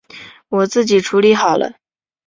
[0.49, 1.73] 我自己处理好了